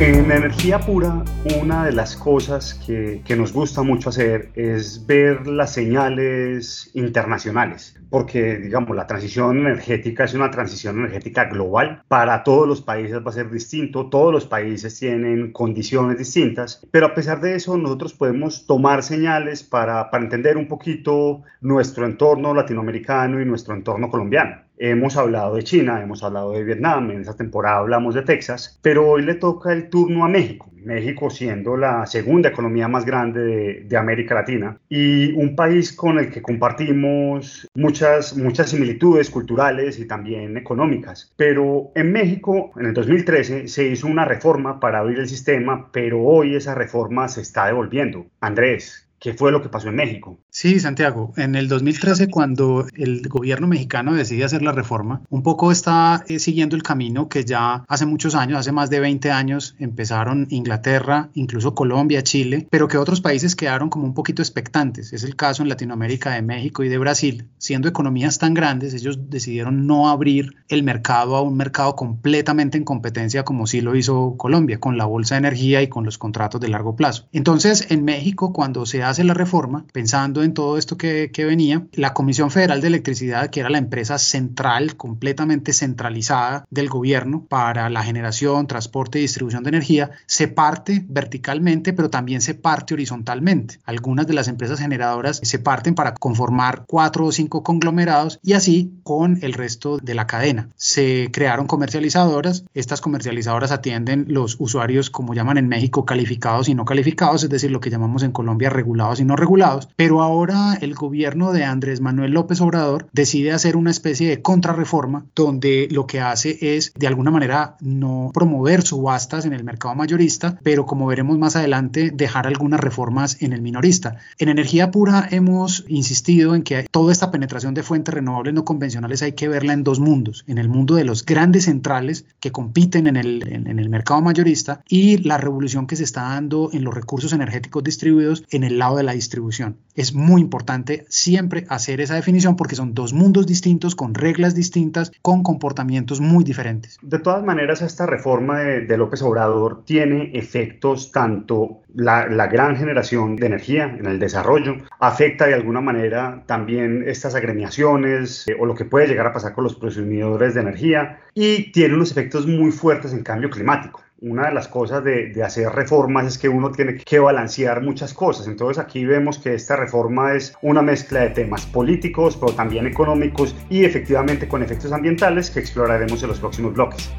En 0.00 0.30
energía 0.30 0.78
pura, 0.78 1.22
una 1.60 1.84
de 1.84 1.92
las 1.92 2.16
cosas 2.16 2.72
que, 2.86 3.22
nos 3.36 3.52
gusta 3.52 3.82
mucho 3.82 4.08
hacer 4.08 4.48
es 4.54 5.06
ver 5.06 5.46
las 5.46 5.74
señales 5.74 6.90
internacionales, 6.94 8.00
porque 8.08 8.56
digamos, 8.56 8.96
la 8.96 9.06
transición 9.06 9.58
energética 9.58 10.24
es 10.24 10.32
una 10.32 10.50
transición 10.50 11.00
energética 11.00 11.44
global. 11.50 12.02
Para 12.08 12.42
todos 12.44 12.66
los 12.66 12.80
países 12.80 13.18
va 13.18 13.28
a 13.28 13.34
ser 13.34 13.50
distinto, 13.50 14.08
todos 14.08 14.32
los 14.32 14.46
países 14.46 14.98
tienen 14.98 15.52
condiciones 15.52 16.16
distintas, 16.16 16.82
pero 16.90 17.04
a 17.04 17.14
pesar 17.14 17.42
de 17.42 17.56
eso 17.56 17.76
nosotros 17.76 18.14
podemos 18.14 18.66
tomar 18.66 19.02
señales 19.02 19.62
para 19.62 20.08
entender 20.14 20.56
un 20.56 20.66
poquito 20.66 21.42
nuestro 21.60 22.06
entorno 22.06 22.54
latinoamericano 22.54 23.38
y 23.38 23.44
nuestro 23.44 23.74
entorno 23.74 24.08
colombiano. 24.08 24.69
Hemos 24.82 25.18
hablado 25.18 25.56
de 25.56 25.62
China, 25.62 26.00
hemos 26.02 26.22
hablado 26.22 26.52
de 26.52 26.64
Vietnam, 26.64 27.10
en 27.10 27.20
esta 27.20 27.36
temporada 27.36 27.80
hablamos 27.80 28.14
de 28.14 28.22
Texas, 28.22 28.80
pero 28.80 29.10
hoy 29.10 29.20
le 29.20 29.34
toca 29.34 29.74
el 29.74 29.90
turno 29.90 30.24
a 30.24 30.28
México. 30.28 30.70
México 30.82 31.28
siendo 31.28 31.76
la 31.76 32.06
segunda 32.06 32.48
economía 32.48 32.88
más 32.88 33.04
grande 33.04 33.84
de, 33.84 33.96
América 33.98 34.34
Latina 34.34 34.78
y 34.88 35.32
un 35.32 35.54
país 35.54 35.92
con 35.92 36.18
el 36.18 36.30
que 36.30 36.40
compartimos 36.40 37.68
muchas, 37.74 38.34
muchas 38.38 38.70
similitudes 38.70 39.28
culturales 39.28 39.98
y 39.98 40.06
también 40.06 40.56
económicas. 40.56 41.30
Pero 41.36 41.92
en 41.94 42.10
México, 42.10 42.72
en 42.76 42.86
el 42.86 42.94
2013, 42.94 43.68
se 43.68 43.86
hizo 43.86 44.06
una 44.06 44.24
reforma 44.24 44.80
para 44.80 45.00
abrir 45.00 45.18
el 45.18 45.28
sistema, 45.28 45.90
pero 45.92 46.22
hoy 46.22 46.54
esa 46.54 46.74
reforma 46.74 47.28
se 47.28 47.42
está 47.42 47.66
devolviendo. 47.66 48.24
Andrés, 48.40 49.09
¿Qué 49.20 49.34
fue 49.34 49.52
lo 49.52 49.60
que 49.60 49.68
pasó 49.68 49.88
en 49.88 49.96
México? 49.96 50.38
Sí, 50.48 50.80
Santiago, 50.80 51.34
en 51.36 51.54
el 51.54 51.68
2013 51.68 52.28
cuando 52.28 52.86
el 52.94 53.28
gobierno 53.28 53.66
mexicano 53.66 54.14
decide 54.14 54.44
hacer 54.44 54.62
la 54.62 54.72
reforma, 54.72 55.20
un 55.28 55.42
poco 55.42 55.70
está 55.70 56.24
eh, 56.26 56.38
siguiendo 56.38 56.74
el 56.74 56.82
camino 56.82 57.28
que 57.28 57.44
ya 57.44 57.84
hace 57.86 58.06
muchos 58.06 58.34
años, 58.34 58.58
hace 58.58 58.72
más 58.72 58.88
de 58.88 58.98
20 58.98 59.30
años, 59.30 59.76
empezaron 59.78 60.46
Inglaterra, 60.48 61.28
incluso 61.34 61.74
Colombia, 61.74 62.22
Chile, 62.22 62.66
pero 62.70 62.88
que 62.88 62.96
otros 62.96 63.20
países 63.20 63.54
quedaron 63.54 63.90
como 63.90 64.06
un 64.06 64.14
poquito 64.14 64.40
expectantes. 64.40 65.12
Es 65.12 65.22
el 65.22 65.36
caso 65.36 65.62
en 65.62 65.68
Latinoamérica 65.68 66.30
de 66.30 66.40
México 66.40 66.82
y 66.82 66.88
de 66.88 66.96
Brasil. 66.96 67.50
Siendo 67.58 67.88
economías 67.88 68.38
tan 68.38 68.54
grandes, 68.54 68.94
ellos 68.94 69.28
decidieron 69.28 69.86
no 69.86 70.08
abrir 70.08 70.54
el 70.68 70.82
mercado 70.82 71.36
a 71.36 71.42
un 71.42 71.58
mercado 71.58 71.94
completamente 71.94 72.78
en 72.78 72.84
competencia 72.84 73.44
como 73.44 73.66
sí 73.66 73.82
lo 73.82 73.94
hizo 73.96 74.36
Colombia, 74.38 74.80
con 74.80 74.96
la 74.96 75.04
bolsa 75.04 75.34
de 75.34 75.40
energía 75.40 75.82
y 75.82 75.88
con 75.88 76.06
los 76.06 76.16
contratos 76.16 76.58
de 76.62 76.68
largo 76.68 76.96
plazo. 76.96 77.28
Entonces, 77.32 77.90
en 77.90 78.02
México, 78.04 78.54
cuando 78.54 78.86
se 78.86 79.09
hace 79.10 79.24
la 79.24 79.34
reforma, 79.34 79.84
pensando 79.92 80.42
en 80.42 80.54
todo 80.54 80.78
esto 80.78 80.96
que, 80.96 81.30
que, 81.32 81.44
venía, 81.44 81.86
la 81.92 82.14
Comisión 82.14 82.50
Federal 82.50 82.80
de 82.80 82.88
Electricidad, 82.88 83.50
que 83.50 83.60
era 83.60 83.70
la 83.70 83.78
empresa 83.78 84.18
central, 84.18 84.96
completamente 84.96 85.72
centralizada 85.72 86.64
del 86.70 86.88
gobierno 86.88 87.44
para 87.48 87.90
la 87.90 88.02
generación, 88.02 88.66
transporte 88.66 89.18
y 89.18 89.22
distribución 89.22 89.62
de 89.62 89.70
energía, 89.70 90.10
se 90.26 90.48
parte 90.48 91.04
verticalmente, 91.08 91.92
pero 91.92 92.10
también 92.10 92.40
se 92.40 92.54
parte 92.54 92.94
horizontalmente. 92.94 93.80
Algunas 93.84 94.26
de 94.26 94.34
las 94.34 94.48
empresas 94.48 94.80
generadoras 94.80 95.40
se 95.42 95.58
parten 95.58 95.94
para 95.94 96.14
conformar 96.14 96.84
cuatro 96.86 97.26
o 97.26 97.32
cinco 97.32 97.62
conglomerados 97.62 98.38
y 98.42 98.54
así 98.54 98.92
con 99.02 99.38
el 99.42 99.52
resto 99.52 99.98
de 99.98 100.14
la 100.14 100.26
cadena. 100.26 100.68
Se 100.76 101.30
crearon 101.32 101.66
comercializadoras, 101.66 102.64
estas 102.74 103.00
comercializadoras 103.00 103.72
atienden 103.72 104.26
los 104.28 104.56
usuarios, 104.58 105.10
como 105.10 105.34
llaman 105.34 105.58
en 105.58 105.68
México, 105.68 106.04
calificados 106.04 106.68
y 106.68 106.74
no 106.74 106.84
calificados, 106.84 107.44
es 107.44 107.50
decir, 107.50 107.70
lo 107.70 107.80
que 107.80 107.90
llamamos 107.90 108.22
en 108.22 108.32
Colombia 108.32 108.70
regulados 109.00 109.20
y 109.20 109.24
no 109.24 109.36
regulados, 109.36 109.88
pero 109.96 110.20
ahora 110.20 110.74
el 110.80 110.94
gobierno 110.94 111.52
de 111.52 111.64
Andrés 111.64 112.02
Manuel 112.02 112.32
López 112.32 112.60
Obrador 112.60 113.08
decide 113.12 113.52
hacer 113.52 113.76
una 113.76 113.90
especie 113.90 114.28
de 114.28 114.42
contrarreforma 114.42 115.24
donde 115.34 115.88
lo 115.90 116.06
que 116.06 116.20
hace 116.20 116.76
es 116.76 116.92
de 116.94 117.06
alguna 117.06 117.30
manera 117.30 117.76
no 117.80 118.30
promover 118.34 118.82
subastas 118.82 119.46
en 119.46 119.54
el 119.54 119.64
mercado 119.64 119.94
mayorista, 119.94 120.58
pero 120.62 120.84
como 120.84 121.06
veremos 121.06 121.38
más 121.38 121.56
adelante 121.56 122.10
dejar 122.10 122.46
algunas 122.46 122.80
reformas 122.80 123.40
en 123.40 123.54
el 123.54 123.62
minorista. 123.62 124.18
En 124.38 124.50
energía 124.50 124.90
pura 124.90 125.26
hemos 125.30 125.84
insistido 125.88 126.54
en 126.54 126.62
que 126.62 126.86
toda 126.90 127.10
esta 127.10 127.30
penetración 127.30 127.72
de 127.72 127.82
fuentes 127.82 128.12
renovables 128.12 128.52
no 128.52 128.66
convencionales 128.66 129.22
hay 129.22 129.32
que 129.32 129.48
verla 129.48 129.72
en 129.72 129.82
dos 129.82 129.98
mundos, 129.98 130.44
en 130.46 130.58
el 130.58 130.68
mundo 130.68 130.94
de 130.96 131.04
los 131.04 131.24
grandes 131.24 131.64
centrales 131.64 132.26
que 132.38 132.52
compiten 132.52 133.06
en 133.06 133.16
el, 133.16 133.48
en, 133.48 133.66
en 133.66 133.78
el 133.78 133.88
mercado 133.88 134.20
mayorista 134.20 134.82
y 134.88 135.18
la 135.18 135.38
revolución 135.38 135.86
que 135.86 135.96
se 135.96 136.04
está 136.04 136.22
dando 136.22 136.68
en 136.72 136.84
los 136.84 136.92
recursos 136.92 137.32
energéticos 137.32 137.82
distribuidos 137.82 138.44
en 138.50 138.64
el 138.64 138.78
lado 138.78 138.89
de 138.96 139.02
la 139.02 139.12
distribución. 139.12 139.78
Es 139.94 140.14
muy 140.14 140.40
importante 140.40 141.04
siempre 141.08 141.66
hacer 141.68 142.00
esa 142.00 142.14
definición 142.14 142.56
porque 142.56 142.76
son 142.76 142.94
dos 142.94 143.12
mundos 143.12 143.46
distintos, 143.46 143.94
con 143.94 144.14
reglas 144.14 144.54
distintas, 144.54 145.12
con 145.22 145.42
comportamientos 145.42 146.20
muy 146.20 146.44
diferentes. 146.44 146.98
De 147.02 147.18
todas 147.18 147.44
maneras, 147.44 147.82
esta 147.82 148.06
reforma 148.06 148.60
de, 148.60 148.86
de 148.86 148.96
López 148.96 149.22
Obrador 149.22 149.84
tiene 149.84 150.30
efectos 150.34 151.12
tanto 151.12 151.82
la, 151.94 152.28
la, 152.28 152.46
gran 152.46 152.76
generación 152.76 153.36
de 153.36 153.46
energía 153.46 153.84
en 153.84 154.06
el 154.06 154.18
desarrollo, 154.18 154.76
afecta 154.98 155.46
de 155.46 155.54
alguna 155.54 155.80
manera 155.80 156.44
también 156.46 157.04
estas 157.06 157.34
agremiaciones 157.34 158.46
eh, 158.48 158.56
o 158.58 158.66
lo 158.66 158.74
que 158.74 158.84
puede 158.84 159.08
llegar 159.08 159.26
a 159.26 159.32
pasar 159.32 159.54
con 159.54 159.64
los 159.64 159.76
consumidores 159.76 160.54
de 160.54 160.60
energía 160.60 161.20
y 161.34 161.72
tiene 161.72 161.94
unos 161.94 162.10
efectos 162.12 162.46
muy 162.46 162.70
fuertes 162.70 163.12
en 163.12 163.22
cambio 163.22 163.50
climático 163.50 164.02
una 164.22 164.48
de 164.48 164.54
las 164.54 164.68
cosas 164.68 165.02
de, 165.02 165.32
hacer 165.42 165.70
reformas 165.70 166.26
es 166.26 166.38
que 166.38 166.48
uno 166.48 166.70
tiene 166.70 166.96
que 166.96 167.18
balancear 167.18 167.82
muchas 167.82 168.12
cosas. 168.12 168.46
Entonces 168.46 168.82
aquí 168.82 169.04
vemos 169.04 169.38
que 169.38 169.54
esta 169.54 169.76
reforma 169.76 170.34
es 170.34 170.54
una 170.62 170.82
mezcla 170.82 171.20
de 171.20 171.30
temas 171.30 171.66
políticos, 171.66 172.36
pero 172.38 172.52
también 172.52 172.86
económicos 172.86 173.54
y 173.68 173.84
efectivamente 173.84 174.48
con 174.48 174.62
efectos 174.62 174.92
ambientales 174.92 175.50
que 175.50 175.60
exploraremos 175.60 176.22
en 176.22 176.28
los 176.28 176.40
próximos 176.40 176.74
bloques. 176.74 177.10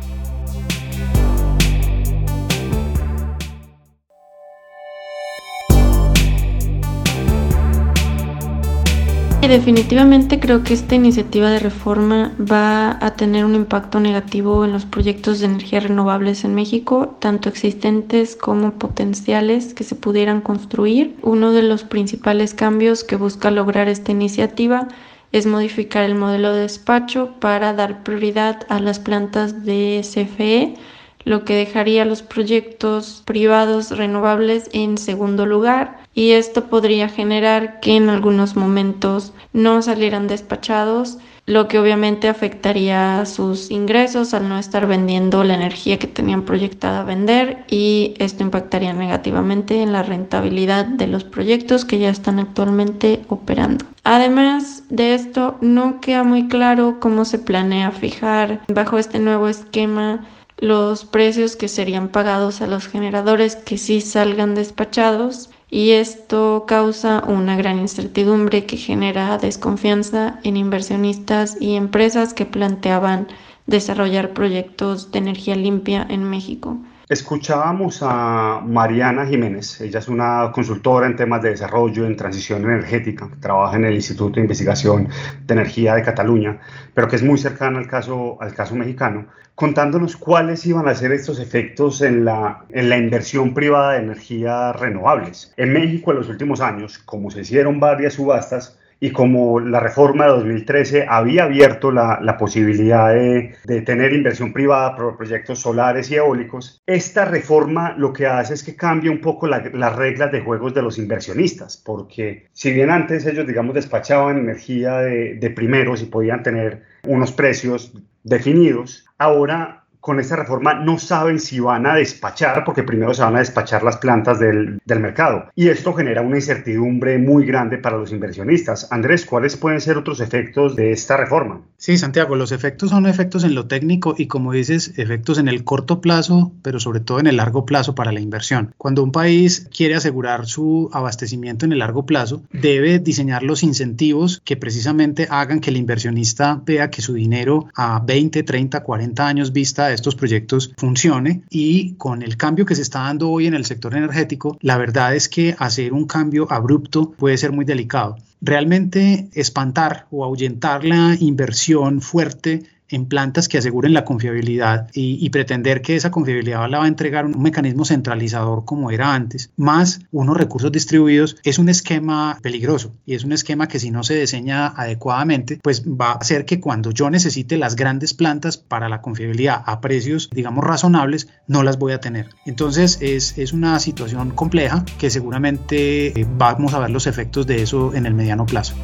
Definitivamente 9.47 10.39
creo 10.39 10.63
que 10.63 10.73
esta 10.73 10.93
iniciativa 10.93 11.49
de 11.49 11.59
reforma 11.59 12.31
va 12.39 13.03
a 13.03 13.15
tener 13.15 13.43
un 13.43 13.55
impacto 13.55 13.99
negativo 13.99 14.63
en 14.65 14.71
los 14.71 14.85
proyectos 14.85 15.39
de 15.39 15.47
energía 15.47 15.79
renovables 15.79 16.43
en 16.45 16.53
México, 16.53 17.17
tanto 17.19 17.49
existentes 17.49 18.35
como 18.35 18.73
potenciales 18.73 19.73
que 19.73 19.83
se 19.83 19.95
pudieran 19.95 20.41
construir. 20.41 21.17
Uno 21.23 21.51
de 21.53 21.63
los 21.63 21.83
principales 21.83 22.53
cambios 22.53 23.03
que 23.03 23.15
busca 23.15 23.49
lograr 23.49 23.87
esta 23.87 24.11
iniciativa 24.11 24.87
es 25.31 25.47
modificar 25.47 26.03
el 26.03 26.15
modelo 26.15 26.53
de 26.53 26.61
despacho 26.61 27.33
para 27.39 27.73
dar 27.73 28.03
prioridad 28.03 28.59
a 28.69 28.79
las 28.79 28.99
plantas 28.99 29.65
de 29.65 30.01
CFE 30.03 30.75
lo 31.23 31.45
que 31.45 31.55
dejaría 31.55 32.05
los 32.05 32.21
proyectos 32.21 33.21
privados 33.25 33.91
renovables 33.95 34.69
en 34.73 34.97
segundo 34.97 35.45
lugar 35.45 36.00
y 36.13 36.31
esto 36.31 36.65
podría 36.65 37.09
generar 37.09 37.79
que 37.79 37.95
en 37.95 38.09
algunos 38.09 38.55
momentos 38.55 39.33
no 39.53 39.81
salieran 39.81 40.27
despachados, 40.27 41.17
lo 41.45 41.67
que 41.67 41.79
obviamente 41.79 42.29
afectaría 42.29 43.25
sus 43.25 43.71
ingresos 43.71 44.33
al 44.33 44.47
no 44.47 44.59
estar 44.59 44.87
vendiendo 44.87 45.43
la 45.43 45.55
energía 45.55 45.97
que 45.97 46.07
tenían 46.07 46.43
proyectada 46.43 47.03
vender 47.03 47.65
y 47.69 48.13
esto 48.19 48.43
impactaría 48.43 48.93
negativamente 48.93 49.81
en 49.81 49.91
la 49.91 50.03
rentabilidad 50.03 50.85
de 50.85 51.07
los 51.07 51.23
proyectos 51.23 51.83
que 51.83 51.99
ya 51.99 52.09
están 52.09 52.39
actualmente 52.39 53.21
operando. 53.27 53.85
Además 54.03 54.83
de 54.89 55.15
esto, 55.15 55.57
no 55.61 55.99
queda 55.99 56.23
muy 56.23 56.47
claro 56.47 56.99
cómo 56.99 57.25
se 57.25 57.39
planea 57.39 57.91
fijar 57.91 58.61
bajo 58.67 58.97
este 58.97 59.19
nuevo 59.19 59.47
esquema 59.47 60.25
los 60.57 61.05
precios 61.05 61.55
que 61.55 61.67
serían 61.67 62.09
pagados 62.09 62.61
a 62.61 62.67
los 62.67 62.87
generadores 62.87 63.55
que 63.55 63.79
sí 63.79 63.99
salgan 63.99 64.53
despachados 64.53 65.49
y 65.71 65.91
esto 65.91 66.65
causa 66.67 67.23
una 67.25 67.55
gran 67.55 67.79
incertidumbre 67.79 68.65
que 68.65 68.75
genera 68.75 69.37
desconfianza 69.37 70.39
en 70.43 70.57
inversionistas 70.57 71.55
y 71.61 71.75
empresas 71.75 72.33
que 72.33 72.45
planteaban 72.45 73.29
desarrollar 73.67 74.33
proyectos 74.33 75.11
de 75.11 75.19
energía 75.19 75.55
limpia 75.55 76.05
en 76.09 76.25
México. 76.25 76.77
Escuchábamos 77.11 77.99
a 78.03 78.61
Mariana 78.65 79.25
Jiménez, 79.25 79.81
ella 79.81 79.99
es 79.99 80.07
una 80.07 80.49
consultora 80.53 81.07
en 81.07 81.17
temas 81.17 81.41
de 81.41 81.49
desarrollo 81.49 82.05
en 82.05 82.15
transición 82.15 82.63
energética, 82.63 83.29
trabaja 83.41 83.75
en 83.75 83.83
el 83.83 83.95
Instituto 83.95 84.35
de 84.35 84.43
Investigación 84.43 85.09
de 85.45 85.53
Energía 85.53 85.95
de 85.95 86.03
Cataluña, 86.03 86.61
pero 86.93 87.09
que 87.09 87.17
es 87.17 87.23
muy 87.23 87.37
cercana 87.37 87.79
al 87.79 87.89
caso, 87.89 88.41
al 88.41 88.53
caso 88.53 88.75
mexicano, 88.75 89.27
contándonos 89.55 90.15
cuáles 90.15 90.65
iban 90.65 90.87
a 90.87 90.95
ser 90.95 91.11
estos 91.11 91.41
efectos 91.41 92.01
en 92.01 92.23
la, 92.23 92.63
en 92.69 92.87
la 92.87 92.97
inversión 92.97 93.53
privada 93.53 93.91
de 93.91 94.03
energías 94.03 94.73
renovables. 94.79 95.53
En 95.57 95.73
México 95.73 96.11
en 96.11 96.17
los 96.19 96.29
últimos 96.29 96.61
años, 96.61 96.97
como 96.97 97.29
se 97.29 97.41
hicieron 97.41 97.81
varias 97.81 98.13
subastas, 98.13 98.79
y 99.03 99.11
como 99.11 99.59
la 99.59 99.79
reforma 99.79 100.25
de 100.25 100.31
2013 100.31 101.07
había 101.09 101.45
abierto 101.45 101.91
la, 101.91 102.37
posibilidad 102.37 103.11
de, 103.11 103.55
de, 103.65 103.81
tener 103.81 104.13
inversión 104.13 104.53
privada 104.53 104.95
por 104.95 105.17
proyectos 105.17 105.59
solares 105.59 106.11
y 106.11 106.15
eólicos, 106.15 106.81
esta 106.85 107.25
reforma 107.25 107.95
lo 107.97 108.13
que 108.13 108.27
hace 108.27 108.53
es 108.53 108.63
que 108.63 108.75
cambia 108.75 109.09
un 109.09 109.19
poco 109.19 109.47
la, 109.47 109.63
las 109.73 109.95
reglas 109.95 110.31
de 110.31 110.41
juegos 110.41 110.75
de 110.75 110.83
los 110.83 110.99
inversionistas, 110.99 111.81
porque 111.83 112.47
si 112.53 112.71
bien 112.71 112.91
antes 112.91 113.25
ellos, 113.25 113.47
digamos, 113.47 113.73
despachaban 113.73 114.37
energía 114.37 114.99
de, 114.99 115.33
de 115.33 115.49
primeros 115.49 116.03
y 116.03 116.05
podían 116.05 116.43
tener 116.43 116.83
unos 117.07 117.31
precios 117.31 117.93
definidos, 118.23 119.05
ahora 119.17 119.80
con 120.01 120.19
esta 120.19 120.35
reforma 120.35 120.73
no 120.73 120.97
saben 120.97 121.39
si 121.39 121.59
van 121.59 121.85
a 121.85 121.95
despachar, 121.95 122.63
porque 122.65 122.83
primero 122.83 123.13
se 123.13 123.21
van 123.21 123.35
a 123.35 123.39
despachar 123.39 123.83
las 123.83 123.97
plantas 123.97 124.39
del, 124.39 124.79
del, 124.83 124.99
mercado. 124.99 125.45
Y 125.55 125.69
esto 125.69 125.93
genera 125.93 126.21
una 126.21 126.37
incertidumbre 126.37 127.17
muy 127.19 127.45
grande 127.45 127.77
para 127.77 127.97
los 127.97 128.11
inversionistas. 128.11 128.91
Andrés, 128.91 129.25
¿cuáles 129.25 129.55
pueden 129.57 129.79
ser 129.79 129.97
otros 129.97 130.19
efectos 130.19 130.75
de 130.75 130.91
esta 130.91 131.17
reforma? 131.17 131.61
Sí, 131.77 131.97
Santiago, 131.97 132.35
los 132.35 132.51
efectos 132.51 132.89
son 132.89 133.05
efectos 133.05 133.43
en 133.43 133.55
lo 133.55 133.67
técnico 133.67 134.15
y 134.17 134.27
como 134.27 134.51
dices, 134.51 134.93
efectos 134.97 135.37
en 135.37 135.47
el 135.47 135.63
corto 135.63 136.01
plazo, 136.01 136.51
pero 136.61 136.79
sobre 136.79 136.99
todo 136.99 137.19
en 137.19 137.27
el 137.27 137.37
largo 137.37 137.65
plazo 137.65 137.95
para 137.95 138.11
la 138.11 138.19
inversión. 138.19 138.73
Cuando 138.77 139.03
un 139.03 139.11
país 139.11 139.67
quiere 139.75 139.95
asegurar 139.95 140.45
su 140.45 140.89
abastecimiento 140.93 141.65
en 141.65 141.73
el 141.73 141.79
largo 141.79 142.05
plazo, 142.05 142.43
debe 142.51 142.99
diseñar 142.99 143.43
los 143.43 143.63
incentivos 143.63 144.41
que 144.45 144.57
precisamente 144.57 145.27
hagan 145.29 145.59
que 145.59 145.69
el 145.69 145.77
inversionista 145.77 146.61
vea 146.65 146.89
que 146.89 147.01
su 147.01 147.13
dinero 147.13 147.67
a 147.75 147.99
20, 147.99 148.43
30, 148.43 148.83
40 148.83 149.27
años 149.27 149.53
vista 149.53 149.90
estos 149.93 150.15
proyectos 150.15 150.73
funcione 150.77 151.43
y 151.49 151.95
con 151.95 152.21
el 152.21 152.37
cambio 152.37 152.65
que 152.65 152.75
se 152.75 152.81
está 152.81 153.01
dando 153.01 153.29
hoy 153.29 153.47
en 153.47 153.53
el 153.53 153.65
sector 153.65 153.95
energético, 153.95 154.57
la 154.61 154.77
verdad 154.77 155.15
es 155.15 155.29
que 155.29 155.55
hacer 155.57 155.93
un 155.93 156.05
cambio 156.05 156.51
abrupto 156.51 157.11
puede 157.11 157.37
ser 157.37 157.51
muy 157.51 157.65
delicado. 157.65 158.17
Realmente 158.41 159.29
espantar 159.33 160.07
o 160.09 160.23
ahuyentar 160.25 160.83
la 160.83 161.15
inversión 161.19 162.01
fuerte 162.01 162.63
en 162.91 163.05
plantas 163.05 163.47
que 163.47 163.57
aseguren 163.57 163.93
la 163.93 164.05
confiabilidad 164.05 164.89
y, 164.93 165.29
pretender 165.31 165.81
que 165.81 165.95
esa 165.95 166.11
confiabilidad 166.11 166.69
la 166.69 166.79
va 166.79 166.85
a 166.85 166.87
entregar 166.89 167.25
un 167.25 167.41
mecanismo 167.41 167.85
centralizador 167.85 168.65
como 168.65 168.91
era 168.91 169.13
antes, 169.13 169.51
más 169.55 170.01
unos 170.11 170.35
recursos 170.35 170.71
distribuidos, 170.71 171.37
es 171.45 171.57
un 171.57 171.69
esquema 171.69 172.37
peligroso 172.41 172.91
y 173.05 173.15
es 173.15 173.23
un 173.23 173.31
esquema 173.31 173.69
que 173.69 173.79
si 173.79 173.91
no 173.91 174.03
se 174.03 174.19
diseña 174.19 174.67
adecuadamente, 174.67 175.59
pues 175.63 175.83
va 175.85 176.11
a 176.11 176.15
hacer 176.15 176.43
que 176.43 176.59
cuando 176.59 176.91
yo 176.91 177.09
necesite 177.09 177.57
las 177.57 177.77
grandes 177.77 178.13
plantas 178.13 178.57
para 178.57 178.89
la 178.89 179.01
confiabilidad 179.01 179.63
a 179.65 179.79
precios, 179.79 180.29
digamos, 180.33 180.65
razonables, 180.65 181.29
no 181.47 181.63
las 181.63 181.79
voy 181.79 181.93
a 181.93 182.01
tener. 182.01 182.29
Entonces 182.45 182.97
es, 183.01 183.37
es 183.37 183.53
una 183.53 183.79
situación 183.79 184.31
compleja 184.31 184.83
que 184.99 185.09
seguramente 185.09 186.19
eh, 186.19 186.27
vamos 186.37 186.73
a 186.73 186.79
ver 186.79 186.89
los 186.89 187.07
efectos 187.07 187.47
de 187.47 187.61
eso 187.61 187.93
en 187.93 188.05
el 188.05 188.13
mediano 188.13 188.45
plazo. 188.45 188.75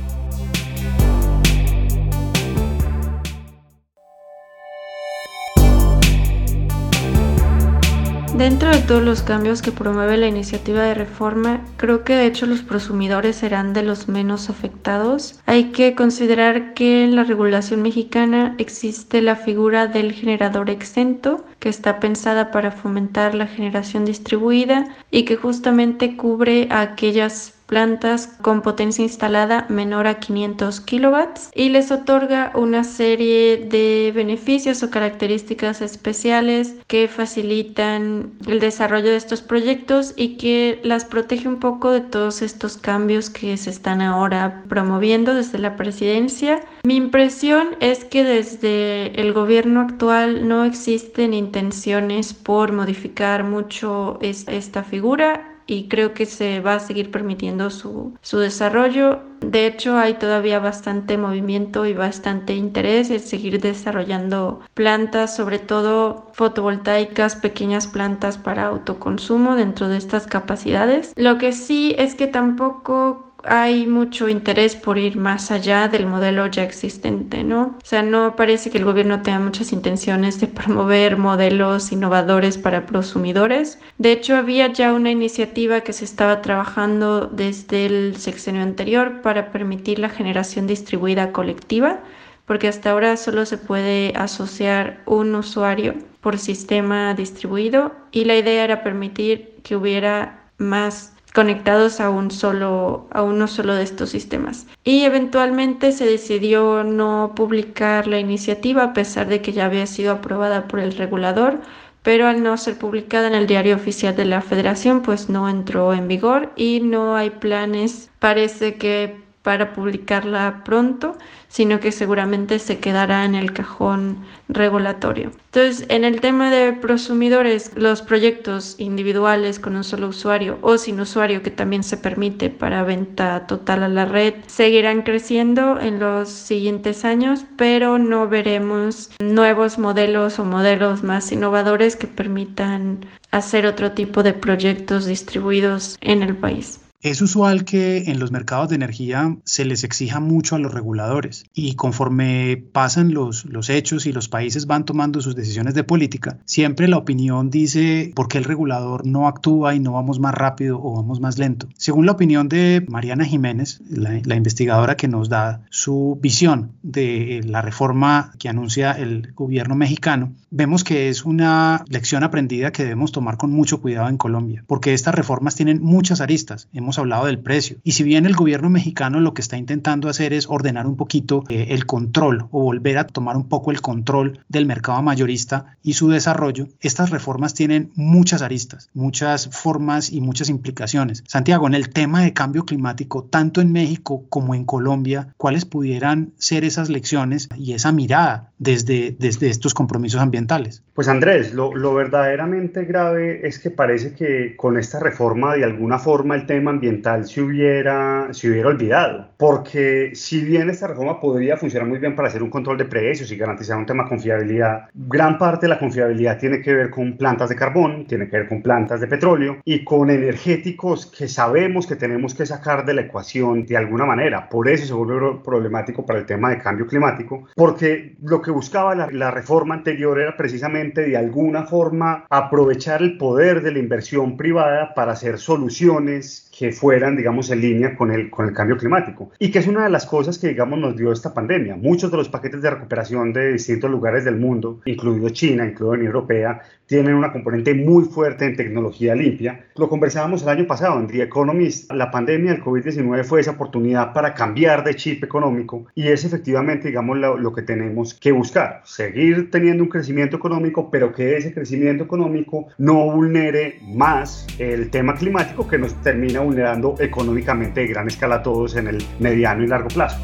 Dentro 8.38 8.70
de 8.70 8.82
todos 8.82 9.04
los 9.04 9.24
cambios 9.24 9.64
que 9.64 9.72
promueve 9.72 10.16
la 10.16 10.28
iniciativa 10.28 10.84
de 10.84 10.94
reforma, 10.94 11.66
creo 11.76 12.04
que 12.04 12.14
de 12.14 12.28
hecho 12.28 12.46
los 12.46 12.62
prosumidores 12.62 13.38
serán 13.38 13.74
de 13.74 13.82
los 13.82 14.08
menos 14.08 14.52
afectados. 14.52 15.40
Hay 15.48 15.72
que 15.72 15.96
considerar 15.96 16.76
que 16.76 17.04
en 17.04 17.16
la 17.16 17.24
regulación 17.24 17.82
mexicana 17.82 18.54
existe 18.60 19.24
la 19.24 19.38
figura 19.38 19.88
del 19.88 20.14
generador 20.14 20.70
exento, 20.70 21.46
que 21.58 21.70
está 21.70 22.00
pensada 22.00 22.52
para 22.52 22.70
fomentar 22.70 23.34
la 23.34 23.48
generación 23.48 24.06
distribuida 24.06 24.96
y 25.10 25.24
que 25.24 25.36
justamente 25.36 26.16
cubre 26.16 26.68
a 26.70 26.82
aquellas 26.82 27.57
plantas 27.68 28.28
con 28.42 28.62
potencia 28.62 29.04
instalada 29.04 29.66
menor 29.70 30.08
a 30.08 30.20
500 30.20 30.82
kilowatts 30.82 31.52
y 31.54 31.70
les 31.70 31.92
otorga 31.92 32.52
una 32.56 32.84
serie 32.84 33.58
de 33.58 34.12
beneficios 34.16 34.82
o 34.84 34.90
características 34.90 35.82
especiales 35.82 36.76
que 36.88 37.08
facilitan 37.08 38.32
el 38.48 38.60
desarrollo 38.60 39.10
de 39.10 39.18
estos 39.18 39.42
proyectos 39.42 40.14
y 40.16 40.38
que 40.38 40.80
las 40.84 41.06
protege 41.06 41.48
un 41.48 41.60
poco 41.60 41.92
de 41.92 42.02
todos 42.02 42.42
estos 42.42 42.78
cambios 42.78 43.30
que 43.30 43.58
se 43.58 43.70
están 43.70 44.02
ahora 44.02 44.64
promoviendo 44.70 45.34
desde 45.34 45.60
la 45.60 45.76
presidencia. 45.76 46.62
Mi 46.84 46.96
impresión 46.96 47.76
es 47.82 48.06
que 48.06 48.24
desde 48.24 49.20
el 49.20 49.34
gobierno 49.34 49.82
actual 49.82 50.48
no 50.48 50.64
existen 50.64 51.34
intenciones 51.34 52.34
por 52.34 52.72
modificar 52.72 53.44
mucho 53.44 54.18
esta 54.22 54.84
figura 54.84 55.57
y 55.68 55.90
creo 55.90 56.14
que 56.14 56.26
se 56.26 56.62
va 56.62 56.76
a 56.76 56.80
seguir 56.80 57.12
permitiendo 57.12 57.70
su, 57.70 58.18
su, 58.22 58.40
desarrollo. 58.40 59.20
De 59.42 59.68
hecho, 59.68 59.98
hay 59.98 60.16
todavía 60.16 60.60
bastante 60.60 61.18
movimiento 61.18 61.86
y 61.86 61.94
bastante 61.94 62.56
interés 62.56 63.12
en 63.12 63.20
seguir 63.20 63.62
desarrollando 63.62 64.62
plantas, 64.74 65.36
sobre 65.36 65.60
todo 65.60 66.30
fotovoltaicas, 66.34 67.36
pequeñas 67.36 67.88
plantas 67.88 68.38
para 68.38 68.68
autoconsumo 68.68 69.56
dentro 69.56 69.90
de 69.90 69.98
estas 69.98 70.26
capacidades. 70.26 71.14
Lo 71.16 71.38
que 71.38 71.52
sí 71.52 71.94
es 71.98 72.16
que 72.16 72.28
tampoco 72.28 73.27
hay 73.44 73.88
mucho 73.88 74.30
interés 74.30 74.76
por 74.76 74.98
ir 74.98 75.18
más 75.18 75.52
allá 75.52 75.88
del 75.88 76.06
modelo 76.06 76.48
ya 76.48 76.64
existente, 76.64 77.44
¿no? 77.44 77.78
O 77.82 77.86
sea, 77.86 78.02
no 78.04 78.36
parece 78.36 78.70
que 78.70 78.78
el 78.78 78.86
gobierno 78.86 79.22
tenga 79.22 79.40
muchas 79.40 79.72
intenciones 79.72 80.40
de 80.40 80.48
promover 80.48 81.18
modelos 81.18 81.92
innovadores 81.92 82.58
para 82.58 82.86
prosumidores. 82.86 83.80
De 83.98 84.12
hecho, 84.12 84.36
había 84.36 84.72
ya 84.72 84.94
una 84.94 85.12
iniciativa 85.12 85.82
que 85.82 85.94
se 85.94 86.06
estaba 86.06 86.42
trabajando 86.42 87.28
desde 87.28 87.86
el 87.86 88.18
sexenio 88.18 88.62
anterior 88.62 89.22
para 89.22 89.52
permitir 89.52 90.00
la 90.00 90.10
generación 90.10 90.68
distribuida 90.68 91.32
colectiva, 91.32 92.00
porque 92.46 92.68
hasta 92.68 92.92
ahora 92.92 93.18
solo 93.18 93.46
se 93.46 93.58
puede 93.58 94.14
asociar 94.16 95.02
un 95.06 95.36
usuario 95.36 95.96
por 96.22 96.40
sistema 96.40 97.14
distribuido 97.14 97.94
y 98.12 98.26
la 98.26 98.36
idea 98.36 98.64
era 98.64 98.84
permitir 98.84 99.56
que 99.64 99.76
hubiera 99.76 100.50
más 100.58 101.17
conectados 101.38 102.00
a 102.00 102.10
un 102.10 102.32
solo 102.32 103.06
a 103.12 103.22
uno 103.22 103.48
solo 103.48 103.76
de 103.76 103.84
estos 103.84 104.10
sistemas. 104.10 104.66
Y 104.84 105.04
eventualmente 105.04 105.92
se 105.92 106.08
decidió 106.08 106.84
no 106.84 107.34
publicar 107.36 108.08
la 108.08 108.18
iniciativa 108.18 108.82
a 108.82 108.94
pesar 108.94 109.28
de 109.28 109.40
que 109.40 109.52
ya 109.54 109.66
había 109.66 109.86
sido 109.86 110.14
aprobada 110.14 110.68
por 110.68 110.80
el 110.80 110.98
regulador 110.98 111.62
pero 112.02 112.26
al 112.28 112.42
no 112.42 112.58
ser 112.58 112.80
publicada 112.80 113.28
en 113.28 113.36
el 113.36 113.46
diario 113.46 113.76
oficial 113.76 114.16
de 114.16 114.26
la 114.26 114.42
federación 114.42 115.04
pues 115.04 115.30
no 115.30 115.48
entró 115.48 115.94
en 115.94 116.08
vigor 116.08 116.54
y 116.56 116.80
no 116.80 117.16
hay 117.16 117.30
planes. 117.30 118.10
Parece 118.18 118.76
que 118.78 119.27
para 119.48 119.72
publicarla 119.72 120.62
pronto, 120.66 121.16
sino 121.48 121.80
que 121.80 121.94
seguramente 121.94 122.60
se 122.60 122.80
quedará 122.80 123.24
en 123.24 123.34
el 123.34 123.54
cajón 123.54 124.26
regulatorio. 124.50 125.32
Entonces, 125.54 125.86
en 125.88 126.04
el 126.04 126.20
tema 126.20 126.52
de 126.52 126.74
prosumidores, 126.74 127.72
los 127.78 128.02
proyectos 128.02 128.76
individuales 128.78 129.60
con 129.60 129.78
un 129.78 129.86
solo 129.86 130.10
usuario 130.10 130.58
o 130.62 130.78
sin 130.78 131.00
usuario 131.00 131.44
que 131.44 131.50
también 131.50 131.84
se 131.84 131.96
permite 131.96 132.50
para 132.50 132.84
venta 132.84 133.48
total 133.48 133.84
a 133.84 133.88
la 133.88 134.04
red 134.04 134.34
seguirán 134.48 135.04
creciendo 135.04 135.80
en 135.80 136.02
los 136.02 136.28
siguientes 136.28 137.06
años, 137.06 137.46
pero 137.56 138.00
no 138.00 138.28
veremos 138.28 139.12
nuevos 139.22 139.80
modelos 139.80 140.40
o 140.40 140.44
modelos 140.44 141.04
más 141.04 141.32
innovadores 141.32 141.96
que 141.96 142.08
permitan 142.08 143.06
hacer 143.32 143.66
otro 143.66 143.94
tipo 143.94 144.24
de 144.24 144.34
proyectos 144.34 145.06
distribuidos 145.06 145.98
en 146.02 146.22
el 146.22 146.36
país. 146.36 146.82
Es 147.00 147.22
usual 147.22 147.64
que 147.64 148.06
en 148.08 148.20
los 148.20 148.32
mercados 148.32 148.70
de 148.70 148.76
energía 148.76 149.38
se 149.44 149.66
les 149.66 149.84
exija 149.84 150.20
mucho 150.20 150.56
a 150.56 150.60
los 150.60 150.74
reguladores 150.74 151.46
y 151.54 151.76
conforme 151.76 152.58
pasan 152.72 153.14
los, 153.14 153.46
los 153.46 153.70
hechos 153.70 154.08
y 154.08 154.12
los 154.12 154.30
países 154.30 154.66
van 154.66 154.84
tomando 154.84 155.22
sus 155.22 155.36
decisiones 155.36 155.76
de 155.76 155.84
política, 155.84 156.40
siempre 156.46 156.88
la 156.88 156.98
opinión 156.98 157.52
dice 157.52 158.12
por 158.16 158.28
qué 158.28 158.40
el 158.40 158.46
regulador 158.46 159.06
no 159.06 159.28
actúa 159.28 159.76
y 159.76 159.80
no 159.80 159.92
vamos 159.92 160.20
más 160.20 160.34
rápido 160.34 160.82
o 160.82 160.96
vamos 160.96 161.20
más 161.20 161.38
lento. 161.38 161.70
Según 161.78 162.08
la 162.08 162.14
opinión 162.14 162.50
de 162.50 162.84
Mariana 162.90 163.26
Jiménez, 163.26 163.80
la, 163.88 164.36
investigadora 164.36 164.98
que 164.98 165.08
nos 165.08 165.30
da 165.30 165.62
su 165.70 166.18
visión 166.20 166.72
de 166.82 167.42
la 167.46 167.62
reforma 167.62 168.32
que 168.40 168.50
anuncia 168.50 168.92
el 168.94 169.34
gobierno 169.34 169.76
mexicano, 169.76 170.34
vemos 170.50 170.84
que 170.84 171.10
es 171.10 171.26
una 171.26 171.86
lección 171.90 172.24
aprendida 172.24 172.72
que 172.72 172.84
debemos 172.84 173.12
tomar 173.12 173.38
con 173.38 173.52
mucho 173.52 173.82
cuidado 173.82 174.10
en 174.10 174.18
Colombia, 174.18 174.64
porque 174.66 174.96
estas 174.96 175.14
reformas 175.14 175.56
tienen 175.56 175.80
muchas 175.82 176.22
aristas. 176.22 176.68
Hemos 176.88 177.00
hablado 177.00 177.26
del 177.26 177.40
precio. 177.40 177.78
Y 177.84 177.92
si 177.92 178.04
bien 178.04 178.26
el 178.26 178.34
gobierno 178.34 178.70
mexicano 178.70 179.20
lo 179.20 179.34
que 179.34 179.42
está 179.42 179.58
intentando 179.58 180.08
hacer 180.08 180.32
es 180.32 180.48
ordenar 180.48 180.88
un 180.88 180.96
poquito 180.96 181.44
eh, 181.50 181.68
el 181.72 181.86
control 181.86 182.48
o 182.52 182.62
volver 182.62 182.98
a 182.98 183.06
tomar 183.06 183.36
un 183.36 183.50
poco 183.50 183.72
el 183.72 183.82
control 183.82 184.40
del 184.48 184.66
mercado 184.66 185.02
mayorista 185.02 185.76
y 185.84 185.94
su 185.94 186.08
desarrollo, 186.08 186.70
estas 186.80 187.10
reformas 187.10 187.54
tienen 187.54 187.92
muchas 187.96 188.42
aristas, 188.42 188.90
muchas 188.94 189.50
formas 189.50 190.14
y 190.14 190.22
muchas 190.22 190.48
implicaciones. 190.48 191.26
Santiago, 191.28 191.68
en 191.68 191.74
el 191.74 191.90
tema 191.90 192.22
de 192.22 192.32
cambio 192.32 192.64
climático, 192.64 193.26
tanto 193.26 193.60
en 193.60 193.74
México 193.74 194.24
como 194.30 194.56
en 194.56 194.64
Colombia, 194.64 195.34
¿cuáles 195.36 195.66
pudieran 195.66 196.32
ser 196.38 196.64
esas 196.64 196.88
lecciones 196.88 197.50
y 197.58 197.74
esa 197.74 197.92
mirada 197.92 198.54
desde, 198.60 199.14
desde 199.20 199.50
estos 199.50 199.74
compromisos 199.74 200.22
ambientales? 200.22 200.84
Pues 200.98 201.10
Andrés, 201.10 201.54
lo, 201.54 201.94
verdaderamente 201.94 202.84
grave 202.86 203.48
es 203.48 203.60
que 203.60 203.70
parece 203.70 204.16
que 204.16 204.56
con 204.56 204.80
esta 204.80 205.00
reforma 205.00 205.54
de 205.54 205.64
alguna 205.64 206.00
forma 206.00 206.34
el 206.34 206.48
tema 206.48 206.72
ambiental 206.72 207.28
se 207.28 207.40
hubiera, 207.40 208.30
se 208.32 208.50
hubiera 208.50 208.70
olvidado, 208.70 209.30
porque 209.38 210.16
si 210.16 210.44
bien 210.44 210.72
esta 210.72 210.88
reforma 210.88 211.20
podría 211.20 211.56
funcionar 211.56 211.88
muy 211.88 212.00
bien 212.00 212.16
para 212.16 212.30
hacer 212.30 212.42
un 212.42 212.50
control 212.50 212.80
de 212.80 212.86
precios 212.86 213.32
y 213.32 213.38
garantizar 213.38 213.78
un 213.78 213.86
tema 213.86 214.06
de 214.06 214.10
confiabilidad, 214.10 214.90
gran 214.96 215.38
parte 215.38 215.68
de 215.68 215.70
la 215.70 215.78
confiabilidad 215.78 216.40
tiene 216.40 216.64
que 216.64 216.74
ver 216.74 216.90
con 216.90 217.16
plantas 217.16 217.50
de 217.50 217.56
carbón, 217.56 218.08
tiene 218.08 218.28
que 218.28 218.38
ver 218.38 218.48
con 218.48 218.64
plantas 218.64 219.00
de 219.00 219.06
petróleo 219.06 219.58
y 219.66 219.84
con 219.84 220.10
energéticos 220.10 221.06
que 221.06 221.28
sabemos 221.28 221.86
que 221.86 221.96
tenemos 221.96 222.34
que 222.34 222.48
sacar 222.48 222.88
de 222.88 222.96
la 222.96 223.02
ecuación 223.02 223.68
de 223.68 223.78
alguna 223.78 224.08
manera. 224.08 224.50
Por 224.50 224.68
eso 224.68 224.88
se 224.88 224.94
vuelve 224.94 225.42
problemático 225.44 226.04
para 226.04 226.18
el 226.18 226.26
tema 226.26 226.50
de 226.50 226.58
cambio 226.58 226.88
climático, 226.88 227.48
porque 227.56 228.16
lo 228.24 228.42
que 228.42 228.50
buscaba 228.50 228.96
la 228.96 229.30
reforma 229.30 229.76
anterior 229.76 230.20
era 230.20 230.36
precisamente 230.36 230.87
de 230.94 231.18
alguna 231.18 231.64
forma 231.64 232.26
aprovechar 232.30 233.02
el 233.02 233.18
poder 233.18 233.62
de 233.62 233.72
la 233.72 233.80
inversión 233.80 234.38
privada 234.38 234.94
para 234.94 235.14
hacer 235.14 235.40
soluciones 235.40 236.50
que 236.58 236.72
fueran, 236.72 237.16
digamos, 237.16 237.52
en 237.52 237.62
línea 237.62 237.96
con 237.96 238.12
el, 238.12 238.32
con 238.32 238.48
el 238.48 238.54
cambio 238.54 238.78
climático. 238.78 239.32
Y 239.38 239.52
que 239.52 239.60
es 239.60 239.68
una 239.68 239.84
de 239.84 239.90
las 239.90 240.06
cosas 240.06 240.40
que, 240.40 240.48
digamos, 240.48 240.80
nos 240.80 240.98
dio 240.98 241.12
esta 241.12 241.34
pandemia. 241.34 241.76
Muchos 241.76 242.10
de 242.10 242.18
los 242.18 242.30
paquetes 242.30 242.62
de 242.62 242.72
recuperación 242.72 243.32
de 243.32 243.54
distintos 243.54 243.92
lugares 243.92 244.26
del 244.26 244.38
mundo, 244.38 244.82
incluido 244.86 245.30
China, 245.30 245.66
incluido 245.66 245.94
la 245.94 246.00
Unión 246.00 246.16
Europea, 246.16 246.62
tienen 246.88 247.16
una 247.16 247.32
componente 247.32 247.74
muy 247.74 248.06
fuerte 248.06 248.46
en 248.46 248.56
tecnología 248.56 249.14
limpia. 249.14 249.66
Lo 249.76 249.90
conversábamos 249.90 250.42
el 250.44 250.50
año 250.50 250.66
pasado 250.66 251.00
en 251.00 251.08
The 251.08 251.24
Economist. 251.24 251.92
La 251.92 252.10
pandemia 252.10 252.54
del 252.54 252.64
COVID-19 252.64 253.24
fue 253.24 253.42
esa 253.42 253.52
oportunidad 253.52 254.14
para 254.14 254.34
cambiar 254.34 254.84
de 254.84 254.96
chip 254.96 255.24
económico 255.24 255.86
y 255.96 256.08
es 256.08 256.24
efectivamente, 256.26 256.88
digamos, 256.88 257.18
lo, 257.18 257.38
lo, 257.38 257.54
que 257.54 257.62
tenemos 257.62 258.14
que 258.14 258.32
buscar. 258.32 258.82
Seguir 258.86 259.52
teniendo 259.52 259.84
un 259.84 259.90
crecimiento 259.90 260.38
económico, 260.38 260.77
pero 260.86 261.12
que 261.12 261.38
ese 261.38 261.54
crecimiento 261.54 262.04
económico 262.04 262.68
no 262.78 263.12
vulnere 263.12 263.80
más 263.82 264.46
el 264.60 264.90
tema 264.92 265.16
climático 265.16 265.68
que 265.68 265.78
nos 265.78 266.00
termina 266.02 266.42
vulnerando 266.42 266.96
económicamente 267.00 267.82
de 267.82 267.88
gran 267.88 268.08
escala 268.08 268.36
a 268.36 268.44
todos 268.44 268.76
en 268.76 268.88
el 268.88 269.04
mediano 269.20 269.64
y 269.64 269.68
largo 269.68 269.90
plazo. 269.90 270.18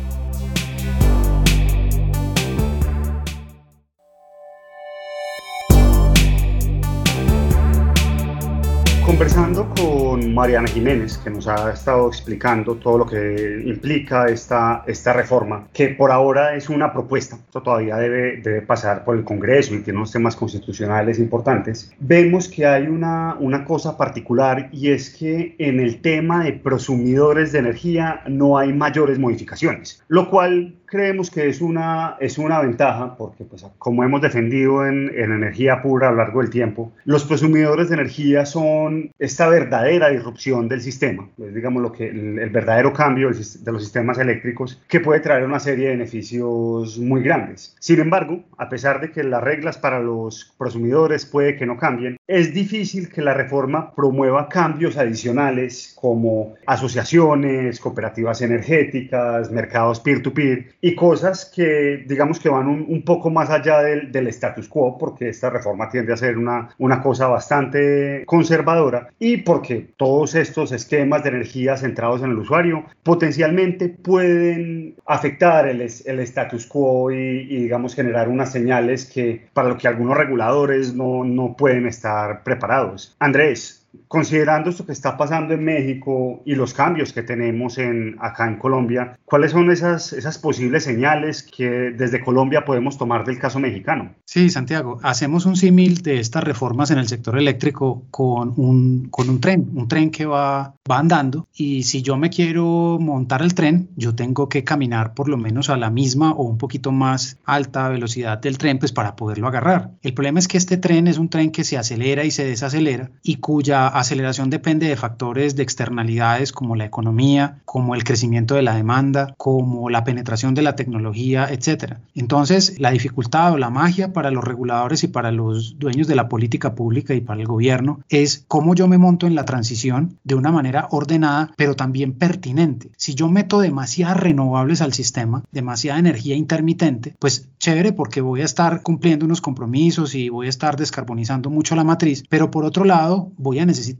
conversando 9.06 9.70
con 9.76 10.03
Mariana 10.18 10.68
Jiménez, 10.68 11.18
que 11.18 11.30
nos 11.30 11.48
ha 11.48 11.72
estado 11.72 12.08
explicando 12.08 12.76
todo 12.76 13.00
lo 13.00 13.06
que 13.06 13.64
implica 13.66 14.26
esta, 14.26 14.84
esta 14.88 15.14
reforma, 15.14 15.68
que 15.74 15.90
por 15.90 16.12
ahora 16.12 16.56
es 16.56 16.70
una 16.70 16.92
propuesta, 16.92 17.36
esto 17.36 17.62
todavía 17.62 17.98
debe, 17.98 18.38
debe 18.38 18.62
pasar 18.62 19.04
por 19.04 19.18
el 19.18 19.24
Congreso 19.24 19.74
y 19.74 19.80
tiene 19.80 20.00
unos 20.00 20.12
temas 20.12 20.36
constitucionales 20.36 21.20
importantes, 21.20 21.92
vemos 22.00 22.48
que 22.48 22.66
hay 22.66 22.88
una, 22.88 23.36
una 23.40 23.66
cosa 23.66 23.98
particular 23.98 24.70
y 24.72 24.92
es 24.92 25.10
que 25.10 25.56
en 25.58 25.80
el 25.80 26.02
tema 26.02 26.44
de 26.44 26.54
prosumidores 26.54 27.52
de 27.52 27.60
energía 27.60 28.22
no 28.28 28.58
hay 28.58 28.74
mayores 28.74 29.20
modificaciones, 29.20 30.04
lo 30.08 30.30
cual 30.30 30.76
creemos 30.94 31.32
que 31.32 31.50
es 31.50 31.60
una, 31.60 32.18
es 32.20 32.38
una 32.38 32.62
ventaja 32.62 33.18
porque, 33.18 33.46
pues, 33.46 33.66
como 33.80 34.04
hemos 34.04 34.22
defendido 34.22 34.86
en, 34.86 35.10
en, 35.18 35.32
energía 35.32 35.82
pura 35.82 36.10
a 36.10 36.12
lo 36.12 36.18
largo 36.18 36.42
del 36.42 36.52
tiempo, 36.52 36.92
los 37.06 37.26
consumidores 37.26 37.90
de 37.90 37.96
energía 37.96 38.46
son 38.46 39.12
esta 39.18 39.48
verdadera 39.48 40.03
disrupción 40.10 40.68
del 40.68 40.82
sistema, 40.82 41.30
es, 41.38 41.54
digamos, 41.54 41.82
lo 41.82 41.92
que, 41.92 42.10
el, 42.10 42.40
el 42.40 42.50
verdadero 42.50 42.94
cambio 42.94 43.30
de 43.30 43.72
los 43.72 43.84
sistemas 43.84 44.18
eléctricos 44.18 44.82
que 44.88 45.00
puede 45.00 45.20
traer 45.20 45.44
una 45.44 45.60
serie 45.60 45.86
de 45.86 45.92
beneficios 45.92 46.98
muy 47.00 47.22
grandes. 47.22 47.76
Sin 47.80 48.00
embargo, 48.00 48.44
a 48.58 48.70
pesar 48.70 49.02
de 49.02 49.12
que 49.12 49.24
las 49.24 49.44
reglas 49.44 49.78
para 49.78 50.00
los 50.00 50.54
consumidores 50.58 51.26
puede 51.26 51.56
que 51.56 51.66
no 51.66 51.78
cambien, 51.78 52.18
es 52.28 52.54
difícil 52.54 53.10
que 53.10 53.22
la 53.22 53.34
reforma 53.34 53.94
promueva 53.94 54.50
cambios 54.50 54.98
adicionales 54.98 55.94
como 56.00 56.56
asociaciones, 56.66 57.80
cooperativas 57.80 58.42
energéticas, 58.42 59.52
mercados 59.52 60.00
peer-to-peer, 60.00 60.60
-peer, 60.60 60.76
y 60.82 60.96
cosas 60.96 61.52
que 61.54 62.04
digamos 62.08 62.40
que 62.40 62.50
van 62.50 62.68
un, 62.68 62.86
un 62.88 63.04
poco 63.04 63.30
más 63.30 63.50
allá 63.50 63.82
del, 63.82 64.12
del, 64.12 64.28
status 64.28 64.68
quo, 64.68 64.98
porque 64.98 65.30
esta 65.30 65.50
reforma 65.50 65.90
tiende 65.90 66.14
a 66.14 66.18
ser 66.18 66.38
una, 66.38 66.70
una 66.78 67.02
cosa 67.02 67.28
bastante 67.28 68.24
conservadora. 68.26 69.10
Y 69.20 69.38
porque 69.38 69.93
todos 69.98 70.36
estos 70.36 70.72
esquemas 70.72 71.24
de 71.24 71.30
energía 71.30 71.78
centrados 71.78 72.22
en 72.22 72.32
el 72.32 72.38
usuario 72.38 72.86
potencialmente 73.04 73.90
pueden 73.90 74.96
afectar 75.06 75.68
el, 75.68 75.82
el 75.82 76.20
status 76.20 76.66
quo 76.66 77.12
y, 77.12 77.16
y, 77.16 77.64
digamos 77.64 77.96
generar 77.96 78.30
unas 78.30 78.52
señales 78.52 79.06
que 79.06 79.48
para 79.54 79.70
lo 79.70 79.78
que 79.78 79.88
algunos 79.88 80.18
reguladores 80.18 80.94
no, 80.94 81.24
no 81.24 81.56
pueden 81.56 81.86
estar 81.86 82.44
preparados. 82.44 83.16
Andrés, 83.20 83.84
considerando 84.14 84.70
esto 84.70 84.86
que 84.86 84.92
está 84.92 85.18
pasando 85.18 85.56
en 85.56 85.66
México 85.66 86.44
y 86.46 86.54
los 86.54 86.76
cambios 86.76 87.14
que 87.14 87.24
tenemos 87.24 87.80
en, 87.80 88.16
acá 88.20 88.48
en 88.48 88.58
Colombia, 88.58 89.18
¿cuáles 89.26 89.54
son 89.54 89.72
esas, 89.72 90.38
posibles 90.38 90.84
señales 90.84 91.42
que 91.42 91.68
desde 91.98 92.24
Colombia 92.24 92.64
podemos 92.64 92.96
tomar 93.00 93.26
del 93.26 93.40
caso 93.40 93.60
mexicano? 93.60 94.14
Sí, 94.26 94.52
Santiago, 94.52 95.00
hacemos 95.02 95.48
un 95.48 95.56
símil 95.56 96.04
de 96.04 96.20
estas 96.20 96.44
reformas 96.44 96.92
en 96.92 97.00
el 97.00 97.08
sector 97.08 97.40
eléctrico 97.40 98.04
con 98.12 98.54
un, 98.56 99.08
con 99.10 99.32
un 99.32 99.42
tren, 99.42 99.72
un 99.74 99.88
tren 99.88 100.12
que 100.12 100.28
va, 100.28 100.76
va 100.90 101.00
andando 101.00 101.48
y 101.52 101.82
si 101.82 102.04
yo 102.04 102.16
me 102.16 102.30
quiero 102.30 103.00
montar 103.02 103.42
el 103.42 103.56
tren, 103.56 103.90
yo 103.96 104.14
tengo 104.14 104.48
que 104.48 104.64
caminar 104.64 105.16
por 105.16 105.28
lo 105.28 105.38
menos 105.38 105.72
a 105.72 105.78
la 105.78 105.90
misma 105.90 106.34
o 106.34 106.44
un 106.44 106.60
poquito 106.60 106.92
más 106.92 107.40
alta 107.46 107.90
velocidad 107.90 108.38
del 108.38 108.60
tren 108.60 108.78
pues 108.78 108.92
para 108.92 109.16
poderlo 109.16 109.48
agarrar. 109.48 109.90
El 110.04 110.14
problema 110.14 110.38
es 110.38 110.48
que 110.48 110.60
este 110.60 110.78
tren 110.78 111.08
es 111.08 111.18
un 111.18 111.30
tren 111.30 111.50
que 111.50 111.64
se 111.64 111.80
acelera 111.80 112.24
y 112.26 112.30
se 112.30 112.46
desacelera 112.46 113.10
y 113.24 113.38
cuya 113.38 113.88
aceleración 114.04 114.50
depende 114.50 114.88
de 114.88 114.96
factores 114.96 115.56
de 115.56 115.64
externalidades 115.64 116.52
como 116.52 116.76
la 116.76 116.86
economía, 116.86 117.60
como 117.66 117.96
el 117.96 118.04
crecimiento 118.04 118.56
de 118.56 118.62
la 118.62 118.76
demanda, 118.76 119.34
como 119.38 119.90
la 119.90 120.04
penetración 120.04 120.54
de 120.54 120.62
la 120.62 120.76
tecnología, 120.76 121.48
etc. 121.50 121.96
Entonces, 122.14 122.80
la 122.80 122.92
dificultad 122.92 123.54
o 123.54 123.58
la 123.58 123.70
magia 123.70 124.14
para 124.14 124.32
los 124.32 124.44
reguladores 124.44 125.04
y 125.04 125.08
para 125.08 125.32
los 125.32 125.80
dueños 125.80 126.08
de 126.08 126.16
la 126.16 126.30
política 126.30 126.76
pública 126.76 127.14
y 127.14 127.22
para 127.22 127.42
el 127.42 127.48
gobierno 127.48 128.02
es 128.10 128.46
cómo 128.48 128.76
yo 128.76 128.88
me 128.88 128.98
monto 128.98 129.28
en 129.28 129.36
la 129.36 129.46
transición 129.46 130.20
de 130.24 130.36
una 130.36 130.52
manera 130.52 130.88
ordenada, 130.92 131.52
pero 131.58 131.76
también 131.76 132.14
pertinente. 132.14 132.92
Si 132.98 133.16
yo 133.16 133.30
meto 133.30 133.60
demasiadas 133.60 134.18
renovables 134.18 134.82
al 134.82 134.94
sistema, 134.94 135.44
demasiada 135.52 136.00
energía 136.00 136.36
intermitente, 136.36 137.16
pues 137.20 137.50
chévere 137.60 137.94
porque 137.94 138.22
voy 138.22 138.42
a 138.42 138.46
estar 138.46 138.82
cumpliendo 138.84 139.26
unos 139.26 139.42
compromisos 139.42 140.16
y 140.16 140.30
voy 140.30 140.48
a 140.48 140.50
estar 140.50 140.76
descarbonizando 140.76 141.50
mucho 141.50 141.76
la 141.76 141.84
matriz, 141.84 142.24
pero 142.30 142.52
por 142.52 142.66
otro 142.66 142.86
lado 142.86 143.32
voy 143.38 143.60
a 143.60 143.66
necesitar 143.66 143.93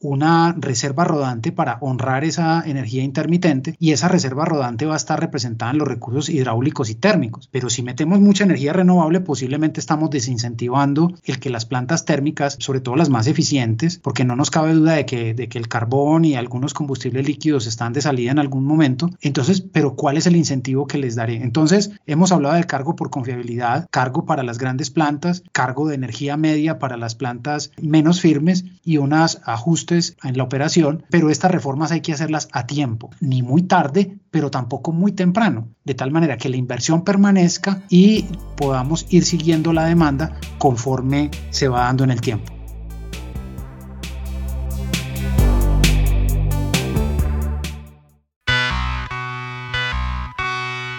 una 0.00 0.54
reserva 0.58 1.04
rodante 1.04 1.52
para 1.52 1.78
honrar 1.80 2.24
esa 2.24 2.62
energía 2.66 3.02
intermitente 3.02 3.74
y 3.78 3.92
esa 3.92 4.08
reserva 4.08 4.44
rodante 4.44 4.86
va 4.86 4.94
a 4.94 4.96
estar 4.96 5.20
representada 5.20 5.72
en 5.72 5.78
los 5.78 5.88
recursos 5.88 6.28
hidráulicos 6.28 6.90
y 6.90 6.94
térmicos. 6.94 7.48
Pero 7.50 7.70
si 7.70 7.82
metemos 7.82 8.20
mucha 8.20 8.44
energía 8.44 8.72
renovable, 8.72 9.20
posiblemente 9.20 9.80
estamos 9.80 10.10
desincentivando 10.10 11.12
el 11.24 11.38
que 11.38 11.50
las 11.50 11.66
plantas 11.66 12.04
térmicas, 12.04 12.56
sobre 12.58 12.80
todo 12.80 12.96
las 12.96 13.10
más 13.10 13.26
eficientes, 13.26 13.98
porque 13.98 14.24
no 14.24 14.36
nos 14.36 14.50
cabe 14.50 14.74
duda 14.74 14.94
de 14.94 15.06
que, 15.06 15.34
de 15.34 15.48
que 15.48 15.58
el 15.58 15.68
carbón 15.68 16.24
y 16.24 16.34
algunos 16.34 16.74
combustibles 16.74 17.26
líquidos 17.26 17.66
están 17.66 17.92
de 17.92 18.02
salida 18.02 18.30
en 18.30 18.38
algún 18.38 18.64
momento. 18.64 19.10
Entonces, 19.20 19.60
pero 19.60 19.94
¿cuál 19.94 20.16
es 20.16 20.26
el 20.26 20.36
incentivo 20.36 20.86
que 20.86 20.98
les 20.98 21.16
daré? 21.16 21.36
Entonces, 21.36 21.90
hemos 22.06 22.32
hablado 22.32 22.54
del 22.54 22.66
cargo 22.66 22.96
por 22.96 23.10
confiabilidad, 23.10 23.86
cargo 23.90 24.24
para 24.24 24.42
las 24.42 24.58
grandes 24.58 24.90
plantas, 24.90 25.42
cargo 25.52 25.88
de 25.88 25.94
energía 25.94 26.36
media 26.36 26.78
para 26.78 26.96
las 26.96 27.14
plantas 27.14 27.70
menos 27.80 28.20
firmes 28.20 28.64
y 28.84 28.98
ajustes 29.44 30.16
en 30.22 30.36
la 30.36 30.44
operación, 30.44 31.04
pero 31.10 31.30
estas 31.30 31.50
reformas 31.50 31.92
hay 31.92 32.00
que 32.00 32.12
hacerlas 32.12 32.48
a 32.52 32.66
tiempo, 32.66 33.10
ni 33.20 33.42
muy 33.42 33.62
tarde, 33.62 34.18
pero 34.30 34.50
tampoco 34.50 34.92
muy 34.92 35.12
temprano, 35.12 35.68
de 35.84 35.94
tal 35.94 36.10
manera 36.10 36.36
que 36.36 36.48
la 36.48 36.56
inversión 36.56 37.04
permanezca 37.04 37.82
y 37.88 38.26
podamos 38.56 39.06
ir 39.10 39.24
siguiendo 39.24 39.72
la 39.72 39.84
demanda 39.84 40.38
conforme 40.58 41.30
se 41.50 41.68
va 41.68 41.84
dando 41.84 42.04
en 42.04 42.10
el 42.10 42.20
tiempo. 42.20 42.52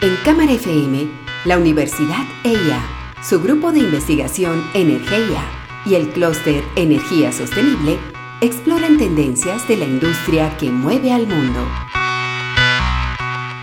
En 0.01 0.15
Cámara 0.23 0.53
FM, 0.53 1.09
la 1.43 1.57
Universidad 1.57 2.23
EIA, 2.45 2.81
su 3.21 3.41
grupo 3.41 3.73
de 3.73 3.79
investigación 3.79 4.63
Energía 4.73 5.43
y 5.85 5.95
el 5.95 6.09
clúster 6.09 6.63
Energía 6.77 7.33
Sostenible 7.33 7.97
exploran 8.41 8.97
tendencias 8.97 9.67
de 9.67 9.75
la 9.75 9.85
industria 9.85 10.55
que 10.57 10.71
mueve 10.71 11.11
al 11.11 11.27
mundo. 11.27 11.67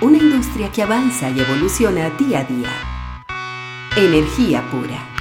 Una 0.02 0.18
industria 0.18 0.70
que 0.70 0.82
avanza 0.82 1.30
y 1.30 1.40
evoluciona 1.40 2.10
día 2.10 2.40
a 2.40 2.44
día. 2.44 2.68
Energía 3.96 4.62
pura. 4.70 5.15